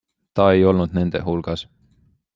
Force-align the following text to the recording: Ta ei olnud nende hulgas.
Ta 0.39 0.45
ei 0.53 0.63
olnud 0.71 0.97
nende 1.01 1.23
hulgas. 1.29 1.67